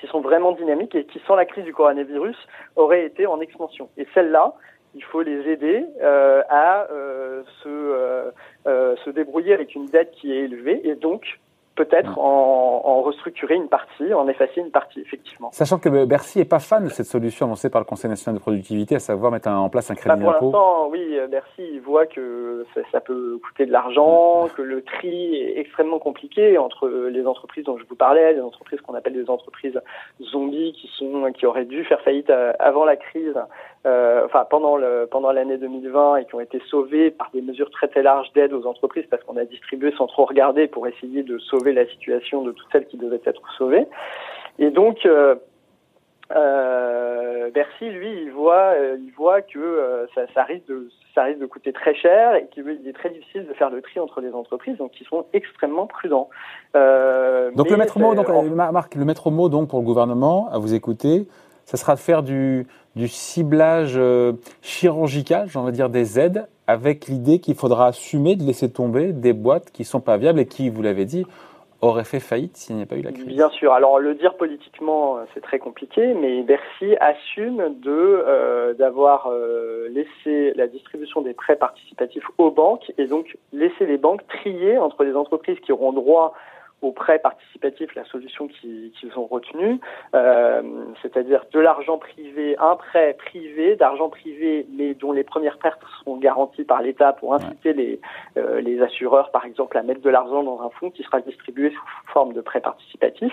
qui 0.00 0.06
sont 0.08 0.20
vraiment 0.20 0.52
dynamiques 0.52 0.94
et 0.94 1.04
qui, 1.04 1.20
sans 1.26 1.36
la 1.36 1.44
crise 1.44 1.64
du 1.64 1.72
coronavirus, 1.72 2.36
auraient 2.76 3.04
été 3.04 3.26
en 3.26 3.40
expansion. 3.40 3.88
Et 3.96 4.06
celles-là, 4.14 4.54
il 4.94 5.04
faut 5.04 5.22
les 5.22 5.48
aider 5.48 5.84
euh, 6.02 6.42
à 6.48 6.86
euh, 6.90 7.42
se, 7.62 7.68
euh 8.66 8.96
se 9.04 9.10
débrouiller 9.10 9.52
avec 9.54 9.74
une 9.74 9.86
dette 9.86 10.12
qui 10.12 10.32
est 10.32 10.44
élevée 10.44 10.80
et 10.84 10.94
donc 10.94 11.40
peut-être 11.74 12.12
mm. 12.12 12.18
en, 12.18 13.02
restructurer 13.02 13.54
une 13.54 13.68
partie, 13.68 14.14
en 14.14 14.26
effacer 14.28 14.60
une 14.60 14.70
partie, 14.70 15.00
effectivement. 15.00 15.50
Sachant 15.52 15.78
que 15.78 16.04
Bercy 16.06 16.38
n'est 16.38 16.44
pas 16.46 16.58
fan 16.58 16.84
de 16.84 16.88
cette 16.88 17.06
solution 17.06 17.44
annoncée 17.46 17.68
par 17.68 17.80
le 17.80 17.84
Conseil 17.84 18.08
national 18.08 18.38
de 18.38 18.40
productivité, 18.40 18.94
à 18.94 18.98
savoir 18.98 19.30
mettre 19.30 19.48
en 19.48 19.68
place 19.68 19.90
un 19.90 19.94
crédit 19.94 20.22
bah, 20.22 20.32
d'impôt. 20.32 20.50
Pour 20.50 20.60
l'instant, 20.60 20.88
oui, 20.90 21.18
Bercy 21.30 21.78
voit 21.80 22.06
que 22.06 22.64
ça, 22.92 23.00
peut 23.00 23.38
coûter 23.42 23.66
de 23.66 23.72
l'argent, 23.72 24.46
mm. 24.46 24.50
que 24.56 24.62
le 24.62 24.82
tri 24.82 25.36
est 25.36 25.58
extrêmement 25.58 25.98
compliqué 25.98 26.56
entre 26.56 26.88
les 26.88 27.26
entreprises 27.26 27.64
dont 27.64 27.76
je 27.76 27.84
vous 27.84 27.96
parlais, 27.96 28.32
les 28.32 28.40
entreprises 28.40 28.80
qu'on 28.80 28.94
appelle 28.94 29.14
des 29.14 29.28
entreprises 29.28 29.78
zombies 30.22 30.72
qui 30.72 30.88
sont 30.96 31.32
qui 31.32 31.46
auraient 31.46 31.64
dû 31.64 31.84
faire 31.84 32.00
faillite 32.00 32.30
euh, 32.30 32.52
avant 32.58 32.84
la 32.84 32.96
crise, 32.96 33.34
euh, 33.86 34.24
enfin 34.24 34.46
pendant 34.48 34.76
le 34.76 35.06
pendant 35.10 35.30
l'année 35.30 35.58
2020 35.58 36.16
et 36.16 36.24
qui 36.24 36.34
ont 36.34 36.40
été 36.40 36.60
sauvées 36.70 37.10
par 37.10 37.30
des 37.34 37.42
mesures 37.42 37.70
très 37.70 37.88
très 37.88 38.02
larges 38.02 38.32
d'aide 38.32 38.52
aux 38.52 38.66
entreprises 38.66 39.04
parce 39.10 39.22
qu'on 39.24 39.36
a 39.36 39.44
distribué 39.44 39.92
sans 39.98 40.06
trop 40.06 40.24
regarder 40.24 40.66
pour 40.66 40.86
essayer 40.86 41.22
de 41.22 41.38
sauver 41.38 41.72
la 41.72 41.86
situation 41.86 42.42
de 42.42 42.52
toutes 42.52 42.68
celles 42.72 42.86
qui 42.86 42.96
devaient 42.96 43.20
être 43.26 43.42
sauvées. 43.58 43.86
Et 44.58 44.70
donc, 44.70 45.04
euh, 45.04 45.34
euh, 46.34 47.50
Bercy, 47.50 47.90
lui, 47.90 48.22
il 48.22 48.30
voit, 48.30 48.74
euh, 48.76 48.96
il 48.98 49.12
voit 49.12 49.42
que 49.42 50.06
ça, 50.14 50.22
ça, 50.32 50.44
risque 50.44 50.66
de, 50.68 50.88
ça 51.14 51.24
risque 51.24 51.40
de 51.40 51.46
coûter 51.46 51.72
très 51.72 51.94
cher 51.94 52.34
et 52.34 52.46
qu'il 52.46 52.68
est 52.86 52.92
très 52.92 53.10
difficile 53.10 53.46
de 53.46 53.52
faire 53.54 53.70
le 53.70 53.82
tri 53.82 54.00
entre 54.00 54.20
les 54.20 54.32
entreprises, 54.32 54.78
donc 54.78 54.92
ils 55.00 55.06
sont 55.06 55.26
extrêmement 55.32 55.86
prudents. 55.86 56.28
donc 56.74 57.70
le 57.70 57.76
maître 57.76 57.98
mot, 57.98 58.14
donc 58.14 58.28
Marc, 58.54 58.94
le 58.94 59.04
maître 59.04 59.30
mot 59.30 59.48
donc 59.48 59.68
pour 59.68 59.80
le 59.80 59.84
gouvernement, 59.84 60.48
à 60.52 60.58
vous 60.58 60.74
écouter, 60.74 61.26
ça 61.64 61.76
sera 61.76 61.94
de 61.94 62.00
faire 62.00 62.22
du, 62.22 62.66
ciblage 63.06 64.00
chirurgical, 64.62 65.48
j'en 65.48 65.70
dire 65.70 65.88
des 65.88 66.18
aides, 66.18 66.46
avec 66.66 67.06
l'idée 67.08 67.40
qu'il 67.40 67.54
faudra 67.54 67.88
assumer 67.88 68.36
de 68.36 68.44
laisser 68.44 68.70
tomber 68.70 69.12
des 69.12 69.32
boîtes 69.32 69.70
qui 69.70 69.84
sont 69.84 70.00
pas 70.00 70.16
viables 70.16 70.40
et 70.40 70.46
qui, 70.46 70.70
vous 70.70 70.82
l'avez 70.82 71.04
dit, 71.04 71.26
aurait 71.84 72.04
fait 72.04 72.20
faillite 72.20 72.56
s'il 72.56 72.76
n'y 72.76 72.82
avait 72.82 72.88
pas 72.88 72.96
eu 72.96 73.02
la 73.02 73.12
crise 73.12 73.26
Bien 73.26 73.50
sûr. 73.50 73.72
Alors 73.72 73.98
le 73.98 74.14
dire 74.14 74.36
politiquement, 74.36 75.18
c'est 75.32 75.40
très 75.40 75.58
compliqué, 75.58 76.14
mais 76.14 76.42
Bercy 76.42 76.96
assume 77.00 77.74
de 77.80 77.90
euh, 77.90 78.74
d'avoir 78.74 79.28
euh, 79.30 79.88
laissé 79.90 80.52
la 80.54 80.66
distribution 80.66 81.20
des 81.20 81.34
prêts 81.34 81.56
participatifs 81.56 82.24
aux 82.38 82.50
banques 82.50 82.92
et 82.98 83.06
donc 83.06 83.36
laisser 83.52 83.86
les 83.86 83.98
banques 83.98 84.26
trier 84.28 84.78
entre 84.78 85.04
les 85.04 85.14
entreprises 85.14 85.58
qui 85.60 85.72
auront 85.72 85.92
droit 85.92 86.34
au 86.84 86.92
prêt 86.92 87.18
participatif, 87.18 87.94
la 87.94 88.04
solution 88.04 88.48
qu'ils 88.48 88.92
ont 89.16 89.26
retenue, 89.26 89.80
euh, 90.14 90.62
c'est-à-dire 91.02 91.44
de 91.52 91.60
l'argent 91.60 91.98
privé, 91.98 92.56
un 92.58 92.76
prêt 92.76 93.14
privé, 93.14 93.76
d'argent 93.76 94.08
privé, 94.08 94.66
mais 94.76 94.94
dont 94.94 95.12
les 95.12 95.24
premières 95.24 95.58
pertes 95.58 95.80
seront 95.98 96.16
garanties 96.16 96.64
par 96.64 96.82
l'État 96.82 97.12
pour 97.12 97.34
inciter 97.34 97.72
les, 97.72 98.00
euh, 98.36 98.60
les 98.60 98.82
assureurs, 98.82 99.30
par 99.30 99.44
exemple, 99.44 99.76
à 99.78 99.82
mettre 99.82 100.02
de 100.02 100.10
l'argent 100.10 100.42
dans 100.42 100.60
un 100.62 100.70
fonds 100.70 100.90
qui 100.90 101.02
sera 101.02 101.20
distribué 101.20 101.70
sous 101.70 102.12
forme 102.12 102.32
de 102.32 102.40
prêt 102.40 102.60
participatif. 102.60 103.32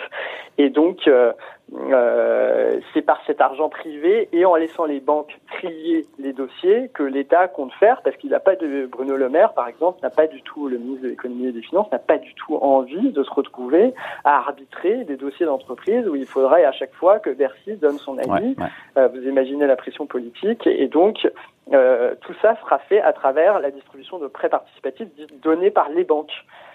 Et 0.57 0.69
donc, 0.69 1.07
euh, 1.07 1.33
euh, 1.73 2.79
c'est 2.93 3.01
par 3.01 3.21
cet 3.25 3.39
argent 3.39 3.69
privé 3.69 4.27
et 4.33 4.43
en 4.43 4.55
laissant 4.55 4.85
les 4.85 4.99
banques 4.99 5.39
trier 5.53 6.05
les 6.19 6.33
dossiers 6.33 6.89
que 6.93 7.03
l'État 7.03 7.47
compte 7.47 7.71
faire, 7.73 8.01
parce 8.01 8.17
qu'il 8.17 8.31
n'a 8.31 8.41
pas 8.41 8.55
de 8.55 8.87
Bruno 8.87 9.15
Le 9.15 9.29
Maire, 9.29 9.53
par 9.53 9.67
exemple, 9.67 9.99
n'a 10.03 10.09
pas 10.09 10.27
du 10.27 10.41
tout 10.41 10.67
le 10.67 10.77
ministre 10.77 11.03
de 11.03 11.09
l'économie 11.09 11.47
et 11.47 11.51
des 11.51 11.61
finances 11.61 11.89
n'a 11.91 11.99
pas 11.99 12.17
du 12.17 12.33
tout 12.35 12.57
envie 12.57 13.11
de 13.11 13.23
se 13.23 13.29
retrouver 13.41 13.93
à 14.23 14.37
arbitrer 14.37 15.03
des 15.03 15.17
dossiers 15.17 15.45
d'entreprise 15.45 16.07
où 16.07 16.15
il 16.15 16.25
faudrait 16.25 16.65
à 16.65 16.71
chaque 16.71 16.93
fois 16.93 17.19
que 17.19 17.29
Bercy 17.29 17.75
donne 17.75 17.97
son 17.97 18.17
avis. 18.17 18.55
Euh, 18.97 19.07
vous 19.07 19.27
imaginez 19.27 19.67
la 19.67 19.75
pression 19.75 20.05
politique 20.05 20.65
et 20.67 20.87
donc 20.87 21.27
euh, 21.73 22.15
tout 22.21 22.33
ça 22.41 22.55
sera 22.61 22.79
fait 22.79 23.01
à 23.01 23.13
travers 23.13 23.59
la 23.59 23.71
distribution 23.71 24.19
de 24.19 24.27
prêts 24.27 24.49
participatifs 24.49 25.07
donnés 25.41 25.71
par 25.71 25.89
les 25.89 26.03
banques. 26.03 26.33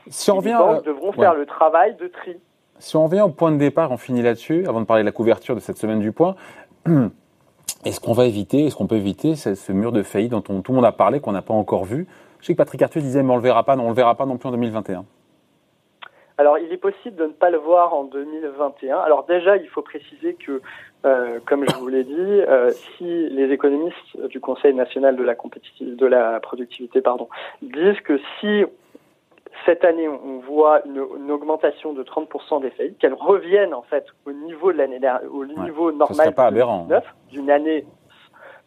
Si 0.08 0.30
on 0.30 0.40
les 0.40 0.52
banques 0.52 0.84
devront 0.84 1.12
faire 1.12 1.34
le 1.34 1.46
travail 1.46 1.96
de 1.96 2.06
tri. 2.06 2.36
Si 2.78 2.96
on 2.96 3.04
revient 3.06 3.22
au 3.22 3.30
point 3.30 3.52
de 3.52 3.56
départ, 3.56 3.90
on 3.90 3.96
finit 3.96 4.22
là-dessus, 4.22 4.66
avant 4.68 4.80
de 4.80 4.86
parler 4.86 5.02
de 5.02 5.06
la 5.06 5.12
couverture 5.12 5.54
de 5.54 5.60
cette 5.60 5.78
semaine 5.78 6.00
du 6.00 6.12
point. 6.12 6.36
Est-ce 7.84 8.00
qu'on 8.00 8.12
va 8.12 8.26
éviter, 8.26 8.64
est-ce 8.64 8.74
qu'on 8.74 8.88
peut 8.88 8.96
éviter 8.96 9.36
ce, 9.36 9.72
mur 9.72 9.92
de 9.92 10.02
faillite 10.02 10.32
dont 10.32 10.40
tout 10.40 10.62
le 10.68 10.74
monde 10.74 10.84
a 10.84 10.92
parlé, 10.92 11.20
qu'on 11.20 11.30
n'a 11.30 11.42
pas 11.42 11.54
encore 11.54 11.84
vu? 11.84 12.08
Je 12.40 12.46
sais 12.46 12.52
que 12.52 12.58
Patrick 12.58 12.82
Arthur 12.82 13.00
disait, 13.00 13.22
mais 13.22 13.32
on 13.32 13.36
le 13.36 13.42
verra 13.42 13.64
pas, 13.64 13.76
non, 13.76 13.84
on 13.86 13.88
le 13.90 13.94
verra 13.94 14.16
pas 14.16 14.26
non 14.26 14.38
plus 14.38 14.48
en 14.48 14.52
2021. 14.52 15.04
Alors, 16.38 16.58
il 16.58 16.70
est 16.70 16.76
possible 16.76 17.16
de 17.16 17.24
ne 17.24 17.32
pas 17.32 17.48
le 17.48 17.56
voir 17.56 17.94
en 17.94 18.04
2021. 18.04 18.98
Alors 18.98 19.24
déjà, 19.24 19.56
il 19.56 19.68
faut 19.68 19.82
préciser 19.82 20.34
que, 20.34 20.60
euh, 21.06 21.38
comme 21.46 21.64
je 21.66 21.74
vous 21.76 21.88
l'ai 21.88 22.04
dit, 22.04 22.12
euh, 22.18 22.70
si 22.96 23.28
les 23.30 23.50
économistes 23.52 24.26
du 24.28 24.38
Conseil 24.40 24.74
national 24.74 25.16
de 25.16 25.22
la, 25.22 25.34
de 25.34 26.06
la 26.06 26.40
productivité 26.40 27.00
pardon, 27.00 27.28
disent 27.62 28.00
que 28.00 28.20
si 28.38 28.64
cette 29.64 29.84
année, 29.84 30.08
on 30.08 30.38
voit 30.40 30.82
une, 30.84 31.30
augmentation 31.30 31.94
de 31.94 32.02
30% 32.02 32.60
des 32.60 32.70
faillites, 32.70 32.98
qu'elles 32.98 33.14
reviennent 33.14 33.72
en 33.72 33.82
fait 33.82 34.04
au 34.26 34.32
niveau 34.32 34.72
de 34.72 34.78
l'année 34.78 35.00
au 35.30 35.46
niveau 35.46 35.90
normal 35.92 36.34
d'une 37.30 37.50
année 37.50 37.86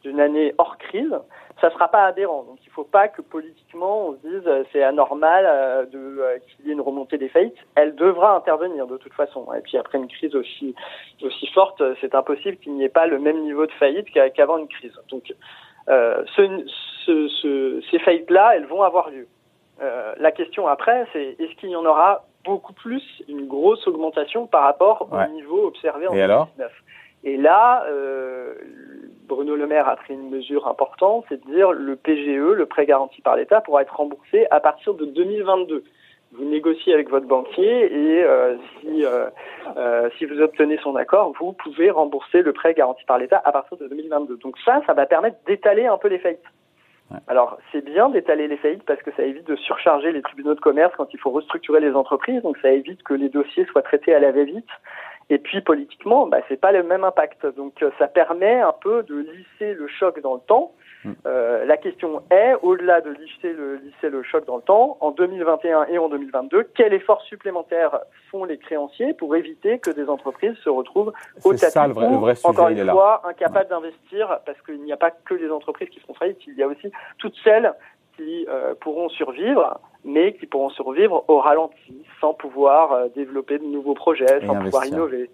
d'une 0.04 0.20
année 0.20 0.54
hors 0.58 0.78
crise, 0.78 1.14
ça 1.62 1.70
sera 1.72 1.88
pas 1.88 2.06
aberrant. 2.06 2.44
Donc 2.44 2.58
il 2.66 2.72
faut 2.72 2.84
pas 2.84 3.08
que 3.08 3.22
politiquement 3.22 4.08
on 4.08 4.14
se 4.14 4.28
dise 4.28 4.48
euh, 4.48 4.64
c'est 4.72 4.84
anormal 4.84 5.46
euh, 5.48 5.86
de 5.86 5.98
euh, 5.98 6.38
qu'il 6.40 6.68
y 6.68 6.70
ait 6.70 6.74
une 6.74 6.82
remontée 6.82 7.18
des 7.18 7.30
faillites. 7.30 7.58
Elle 7.76 7.96
devra 7.96 8.36
intervenir 8.36 8.88
de 8.88 8.98
toute 8.98 9.14
façon. 9.14 9.48
Et 9.54 9.62
puis 9.62 9.78
après 9.78 9.98
une 9.98 10.08
crise 10.08 10.36
aussi 10.36 10.76
aussi 11.22 11.48
forte, 11.48 11.82
c'est 12.02 12.16
impossible 12.16 12.58
qu'il 12.58 12.74
n'y 12.74 12.84
ait 12.84 12.90
pas 12.90 13.08
le 13.08 13.20
même 13.20 13.42
niveau 13.42 13.66
de 13.66 13.72
faillite 13.74 14.08
qu'avant 14.12 14.58
une 14.58 14.68
crise. 14.68 14.94
Donc 15.10 15.34
ce, 15.88 16.66
ce, 17.06 17.82
ces 17.90 18.00
faillites 18.00 18.30
là, 18.30 18.56
elles 18.56 18.68
vont 18.68 18.84
avoir 18.84 19.10
lieu. 19.10 19.28
La 20.18 20.32
question 20.32 20.68
après, 20.68 21.08
c'est 21.14 21.36
est-ce 21.40 21.56
qu'il 21.56 21.70
y 21.70 21.76
en 21.76 21.86
aura 21.86 22.26
beaucoup 22.46 22.74
plus, 22.74 23.04
une 23.28 23.48
grosse 23.48 23.86
augmentation 23.88 24.48
par 24.48 24.64
rapport 24.64 25.10
au 25.12 25.34
niveau 25.34 25.68
observé 25.68 26.08
en 26.08 26.14
2019 26.14 26.72
Et 27.24 27.38
là, 27.38 27.86
Bruno 29.30 29.56
Le 29.56 29.68
Maire 29.68 29.88
a 29.88 29.96
pris 29.96 30.16
une 30.16 30.30
mesure 30.30 30.68
importante, 30.68 31.24
c'est 31.30 31.46
de 31.46 31.52
dire 31.52 31.72
le 31.72 31.96
PGE, 31.96 32.56
le 32.56 32.66
prêt 32.66 32.86
garanti 32.86 33.22
par 33.22 33.38
l'État, 33.38 33.62
pourra 33.62 33.84
être 33.84 33.96
remboursé 33.96 34.48
à 34.52 34.60
partir 34.60 34.94
de 34.96 35.06
2022 35.06 35.84
vous 36.32 36.46
négociez 36.46 36.94
avec 36.94 37.10
votre 37.10 37.26
banquier 37.26 37.92
et 37.92 38.24
euh, 38.24 38.56
si, 38.82 39.04
si 40.18 40.26
vous 40.26 40.40
obtenez 40.42 40.78
son 40.84 40.96
accord, 40.96 41.34
vous 41.40 41.54
pouvez 41.54 41.90
rembourser 41.90 42.44
le 42.44 42.54
prêt 42.54 42.74
garanti 42.76 43.04
par 43.06 43.18
l'État 43.18 43.42
à 43.44 43.52
partir 43.52 43.78
de 43.78 43.88
2022. 43.88 44.38
Donc 44.38 44.56
ça, 44.64 44.82
ça 44.86 44.94
va 44.94 45.08
permettre 45.08 45.38
d'étaler 45.48 45.88
un 45.88 45.98
peu 45.98 46.08
les 46.08 46.20
faillites. 46.20 46.46
Alors, 47.28 47.58
c'est 47.72 47.84
bien 47.84 48.10
d'étaler 48.10 48.48
les 48.48 48.58
faillites 48.58 48.84
parce 48.86 49.02
que 49.02 49.12
ça 49.18 49.24
évite 49.24 49.48
de 49.48 49.56
surcharger 49.56 50.12
les 50.12 50.22
tribunaux 50.22 50.54
de 50.54 50.60
commerce 50.60 50.94
quand 50.96 51.12
il 51.12 51.20
faut 51.20 51.32
restructurer 51.32 51.80
les 51.80 51.94
entreprises. 51.94 52.44
Donc, 52.44 52.58
ça 52.60 52.72
évite 52.72 53.02
que 53.02 53.16
les 53.16 53.30
dossiers 53.30 53.66
soient 53.66 53.82
traités 53.82 54.14
à 54.14 54.20
la 54.20 54.32
va-vite. 54.32 54.70
Et 55.30 55.38
puis, 55.38 55.62
politiquement, 55.62 56.28
bah, 56.28 56.40
c'est 56.48 56.60
pas 56.60 56.72
le 56.72 56.84
même 56.84 57.04
impact. 57.04 57.46
Donc, 57.56 57.84
ça 57.98 58.08
permet 58.08 58.60
un 58.60 58.74
peu 58.74 59.04
de 59.04 59.16
lisser 59.16 59.74
le 59.74 59.88
choc 59.88 60.20
dans 60.22 60.36
le 60.36 60.42
temps 60.42 60.74
Mm. 61.04 61.12
Euh, 61.26 61.66
la 61.66 61.78
question 61.78 62.22
est, 62.30 62.56
au-delà 62.62 63.00
de 63.02 63.12
lisser 63.12 63.54
le, 63.54 63.76
lisser 63.78 64.10
le 64.10 64.22
choc 64.24 64.46
dans 64.46 64.58
le 64.58 64.62
temps, 64.62 64.98
en 65.00 65.12
2021 65.12 65.86
et 65.86 65.98
en 65.98 66.10
2022, 66.10 66.70
quel 66.76 66.94
effort 66.94 67.22
supplémentaire 67.22 68.00
font 68.30 68.44
les 68.44 68.58
créanciers 68.58 69.14
pour 69.14 69.36
éviter 69.36 69.80
que 69.80 69.92
des 69.92 70.10
entreprises 70.10 70.56
se 70.64 70.70
retrouvent 70.70 71.14
au 71.44 71.54
tapis 71.54 71.72
ça, 71.72 71.88
le 71.88 71.94
vrai, 71.94 72.10
le 72.10 72.18
vrai 72.18 72.36
sujet, 72.36 72.48
encore 72.48 72.68
une 72.70 72.90
fois, 72.90 73.22
incapables 73.26 73.70
d'investir, 73.70 74.40
parce 74.46 74.62
qu'il 74.62 74.82
n'y 74.84 74.92
a 74.92 74.98
pas 74.98 75.12
que 75.12 75.34
les 75.34 75.50
entreprises 75.50 75.90
qui 75.90 76.00
font 76.02 76.14
faillite, 76.14 76.40
il 76.48 76.56
y 76.56 76.64
a 76.64 76.68
aussi 76.68 76.92
toutes 77.18 77.36
celles 77.44 77.74
qui 78.20 78.46
euh, 78.50 78.76
pourront 78.82 79.10
survivre, 79.10 79.80
mais 80.04 80.34
qui 80.34 80.46
pourront 80.46 80.70
survivre 80.70 81.24
au 81.28 81.40
ralenti, 81.40 82.04
sans 82.20 82.34
pouvoir 82.34 82.92
euh, 82.92 83.08
développer 83.16 83.60
de 83.60 83.64
nouveaux 83.64 83.94
projets, 83.94 84.46
sans 84.46 84.56
pouvoir 84.56 84.86
innover. 84.86 85.30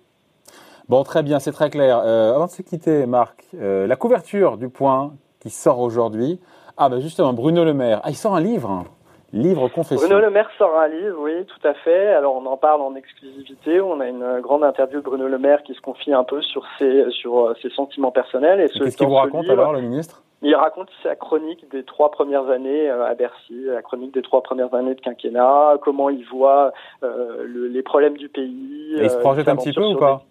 Bon, 0.88 1.04
très 1.04 1.24
bien, 1.24 1.40
c'est 1.40 1.52
très 1.52 1.72
clair. 1.72 1.98
avant 1.98 2.46
de 2.46 2.52
se 2.52 2.62
quitter, 2.62 3.08
Marc, 3.08 3.48
la 3.54 3.96
couverture 3.96 4.58
du 4.58 4.70
point 4.70 5.14
qui 5.40 5.50
sort 5.50 5.80
aujourd'hui. 5.80 6.40
Ah 6.78 6.90
ben 6.90 7.00
justement, 7.00 7.34
Bruno 7.34 7.64
Le 7.64 7.74
Maire. 7.74 8.02
Ah, 8.04 8.10
il 8.10 8.16
sort 8.16 8.36
un 8.36 8.42
livre 8.42 8.86
Livre 9.34 9.68
confession. 9.68 10.08
Bruno 10.08 10.22
Le 10.22 10.30
Maire 10.30 10.50
sort 10.58 10.80
un 10.80 10.88
livre, 10.88 11.18
oui, 11.20 11.46
tout 11.46 11.68
à 11.68 11.74
fait. 11.74 12.14
Alors 12.14 12.36
on 12.36 12.46
en 12.46 12.56
parle 12.56 12.82
en 12.82 12.96
exclusivité. 12.96 13.82
On 13.82 14.00
a 14.00 14.08
une 14.08 14.40
grande 14.40 14.64
interview 14.64 15.00
de 15.00 15.04
Bruno 15.04 15.28
Le 15.28 15.38
Maire 15.38 15.62
qui 15.64 15.74
se 15.74 15.82
confie 15.82 16.14
un 16.14 16.24
peu 16.24 16.42
sur 16.42 16.64
ses, 16.80 17.10
sur 17.12 17.40
euh, 17.40 17.54
ses 17.62 17.70
sentiments 17.70 18.12
personnels. 18.12 18.62
Et, 18.62 18.70
Qu'est-ce 18.70 18.96
qu'il 18.96 19.08
vous 19.08 19.16
raconte 19.16 19.50
alors, 19.50 19.74
le 19.74 19.82
ministre? 19.82 20.24
Il 20.46 20.56
raconte 20.56 20.90
sa 21.02 21.16
chronique 21.16 21.70
des 21.72 21.84
trois 21.84 22.12
premières 22.12 22.50
années 22.50 22.90
euh, 22.90 23.04
à 23.06 23.16
Bercy, 23.16 23.64
la 23.66 23.82
chronique 23.82 24.14
des 24.14 24.22
trois 24.22 24.44
premières 24.44 24.74
années 24.76 24.94
de 24.94 25.02
quinquennat, 25.02 25.78
comment 25.82 26.10
il 26.10 26.24
voit 26.26 26.72
euh, 27.04 27.48
les 27.72 27.82
problèmes 27.82 28.16
du 28.16 28.30
pays. 28.30 28.96
Et 28.98 29.06
il 29.06 29.10
se 29.10 29.18
projette 29.18 29.48
un 29.48 29.56
petit 29.56 29.74
peu 29.74 29.84
ou 29.84 29.96
pas 29.96 30.24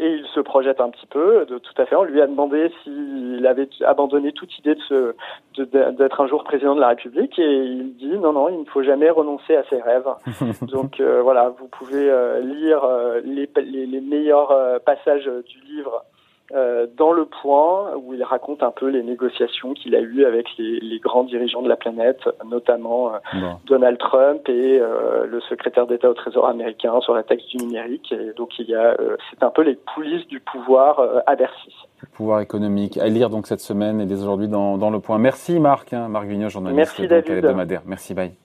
et 0.00 0.08
il 0.08 0.26
se 0.34 0.40
projette 0.40 0.80
un 0.80 0.90
petit 0.90 1.06
peu, 1.06 1.46
de, 1.46 1.58
tout 1.58 1.72
à 1.78 1.86
fait. 1.86 1.94
On 1.94 2.02
lui 2.02 2.20
a 2.20 2.26
demandé 2.26 2.70
s'il 2.82 3.46
avait 3.46 3.68
abandonné 3.84 4.32
toute 4.32 4.58
idée 4.58 4.74
de 4.90 5.14
d'être 5.56 6.20
un 6.20 6.26
jour 6.26 6.42
président 6.42 6.74
de 6.74 6.80
la 6.80 6.88
République, 6.88 7.38
et 7.38 7.64
il 7.64 7.94
dit 7.96 8.18
non, 8.18 8.32
non, 8.32 8.48
il 8.48 8.58
ne 8.58 8.64
faut 8.64 8.82
jamais 8.82 9.08
renoncer 9.10 9.54
à 9.54 9.62
ses 9.70 9.80
rêves. 9.80 10.08
Donc 10.62 10.98
euh, 10.98 11.22
voilà, 11.22 11.50
vous 11.50 11.68
pouvez 11.68 12.10
euh, 12.10 12.40
lire 12.40 12.82
euh, 12.82 13.20
les, 13.24 13.48
les, 13.56 13.86
les, 13.86 14.00
meilleurs 14.00 14.80
passages 14.84 15.30
du 15.46 15.60
livre 15.60 16.04
euh, 16.52 16.86
dans 16.96 17.12
le 17.12 17.24
point 17.24 17.94
où 17.96 18.14
il 18.14 18.22
raconte 18.22 18.62
un 18.62 18.70
peu 18.70 18.88
les 18.88 19.02
négociations 19.02 19.74
qu'il 19.74 19.94
a 19.94 20.00
eues 20.00 20.24
avec 20.24 20.46
les, 20.58 20.78
les, 20.80 20.98
grands 20.98 21.24
dirigeants 21.24 21.62
de 21.62 21.68
la 21.68 21.76
planète, 21.76 22.20
notamment 22.44 23.12
Donald 23.66 23.98
Trump 23.98 24.48
et 24.48 24.78
le 24.78 25.40
secrétaire 25.48 25.86
d'État 25.86 26.10
au 26.10 26.14
Trésor 26.14 26.46
américain 26.46 27.00
sur 27.00 27.14
la 27.14 27.22
taxe 27.22 27.46
du 27.46 27.56
numérique. 27.58 28.12
Et 28.12 28.32
donc 28.36 28.58
il 28.58 28.66
y 28.66 28.74
a, 28.74 28.96
c'est 29.30 29.42
un 29.42 29.50
peu 29.50 29.62
les 29.62 29.76
coulisses 29.94 30.26
du 30.28 30.40
pouvoir 30.40 31.00
à 31.26 31.34
Bercy. 31.34 31.74
Le 32.02 32.08
pouvoir 32.08 32.40
économique 32.40 32.98
à 32.98 33.08
lire 33.08 33.30
donc 33.30 33.46
cette 33.46 33.60
semaine 33.60 34.00
et 34.00 34.06
dès 34.06 34.20
aujourd'hui 34.20 34.48
dans, 34.48 34.76
dans 34.76 34.90
le 34.90 35.00
point. 35.00 35.18
Merci 35.18 35.58
Marc, 35.58 35.92
hein, 35.92 36.08
Marc 36.08 36.26
Vigneault, 36.26 36.50
journaliste 36.50 36.76
Merci, 36.76 37.08
David. 37.08 37.30
hebdomadaire. 37.30 37.82
Merci, 37.86 38.14
bye. 38.14 38.43